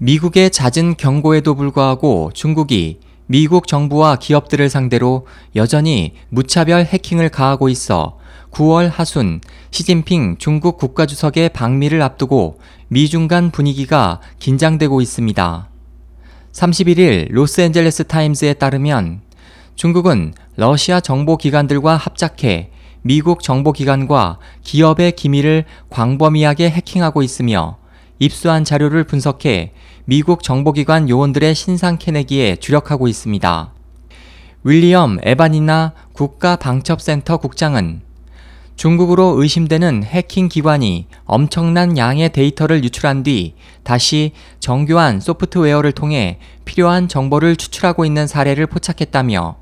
[0.00, 8.16] 미국의 잦은 경고에도 불구하고 중국이 미국 정부와 기업들을 상대로 여전히 무차별 해킹을 가하고 있어
[8.52, 9.40] 9월 하순
[9.72, 15.68] 시진핑 중국 국가주석의 방미를 앞두고 미중 간 분위기가 긴장되고 있습니다.
[16.52, 19.20] 31일 로스앤젤레스 타임즈에 따르면
[19.74, 22.70] 중국은 러시아 정보기관들과 합작해
[23.02, 27.78] 미국 정보기관과 기업의 기밀을 광범위하게 해킹하고 있으며
[28.18, 29.72] 입수한 자료를 분석해
[30.10, 33.72] 미국 정보기관 요원들의 신상 캐내기에 주력하고 있습니다.
[34.64, 38.00] 윌리엄 에바니나 국가방첩센터 국장은
[38.76, 43.52] 중국으로 의심되는 해킹 기관이 엄청난 양의 데이터를 유출한 뒤
[43.82, 49.56] 다시 정교한 소프트웨어를 통해 필요한 정보를 추출하고 있는 사례를 포착했다며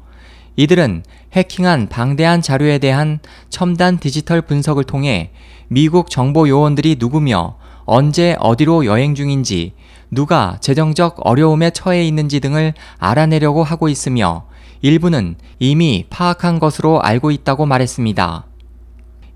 [0.54, 3.18] 이들은 해킹한 방대한 자료에 대한
[3.50, 5.32] 첨단 디지털 분석을 통해
[5.66, 9.72] 미국 정보 요원들이 누구며 언제 어디로 여행 중인지
[10.10, 14.46] 누가 재정적 어려움에 처해 있는지 등을 알아내려고 하고 있으며
[14.82, 18.46] 일부는 이미 파악한 것으로 알고 있다고 말했습니다.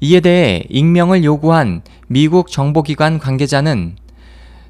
[0.00, 3.96] 이에 대해 익명을 요구한 미국 정보기관 관계자는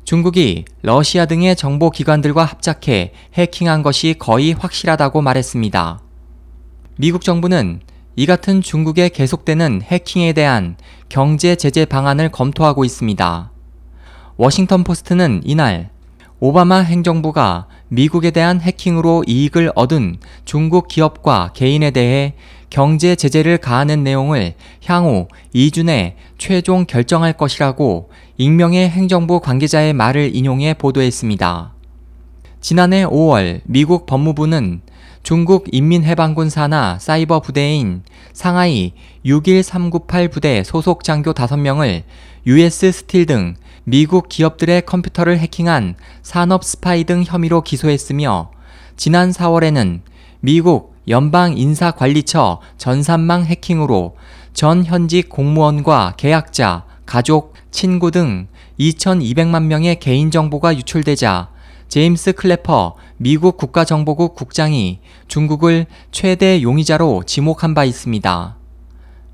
[0.05, 6.01] 중국이 러시아 등의 정보기관들과 합작해 해킹한 것이 거의 확실하다고 말했습니다.
[6.97, 7.81] 미국 정부는
[8.17, 10.77] 이 같은 중국의 계속되는 해킹에 대한
[11.09, 13.53] 경제 제재 방안을 검토하고 있습니다.
[14.41, 15.91] 워싱턴 포스트는 이날
[16.39, 22.33] 오바마 행정부가 미국에 대한 해킹으로 이익을 얻은 중국 기업과 개인에 대해
[22.71, 24.55] 경제 제재를 가하는 내용을
[24.87, 31.75] 향후 2주 내 최종 결정할 것이라고 익명의 행정부 관계자의 말을 인용해 보도했습니다.
[32.63, 34.81] 지난해 5월 미국 법무부는
[35.23, 38.95] 중국 인민해방군 산하 사이버 부대인 상하이
[39.27, 42.05] 61398 부대 소속 장교 5명을
[42.47, 48.51] US 스틸 등 미국 기업들의 컴퓨터를 해킹한 산업 스파이 등 혐의로 기소했으며
[48.97, 50.01] 지난 4월에는
[50.41, 54.17] 미국 연방인사관리처 전산망 해킹으로
[54.53, 61.51] 전 현직 공무원과 계약자, 가족, 친구 등 2,200만 명의 개인정보가 유출되자
[61.89, 68.57] 제임스 클래퍼 미국 국가정보국 국장이 중국을 최대 용의자로 지목한 바 있습니다.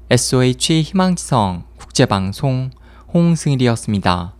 [0.08, 2.70] SOH 희망지성 국제방송
[3.12, 4.35] 홍승일이었습니다.